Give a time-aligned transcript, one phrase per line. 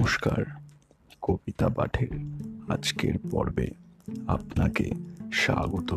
[0.00, 0.44] নমস্কার,
[1.22, 2.08] কবিতা পাঠের
[2.68, 3.70] আজকের পর্বে
[4.26, 4.90] আপনাকে
[5.32, 5.94] স্বাগত।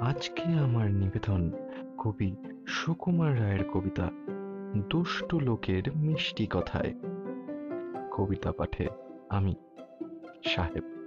[0.00, 1.50] আজকে আমার নিবেদন
[1.98, 2.36] কবি
[2.68, 4.10] সুকুমার রায়ের কবিতা,
[4.90, 6.94] দুষ্ট লোকের মিষ্টি কথায়।
[8.12, 8.88] কবিতা পাঠে
[9.28, 9.54] আমি
[10.44, 10.99] সাহেব।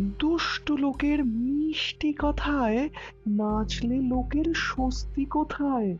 [0.00, 2.88] দুষ্ট লোকের মিষ্টি কথায়
[3.26, 5.98] নাচলে লোকের স্বস্তি কোথায়?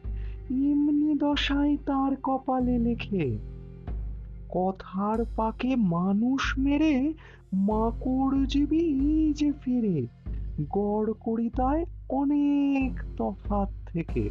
[0.50, 3.38] এমনি দশায় তার কপালে লেখে,
[4.48, 7.14] কথার পাকে মানুষ মেরে
[7.52, 10.06] মাকড় জীবী যে ফিরে,
[10.70, 14.30] গড় করিতায় অনেক তফাত থেকে।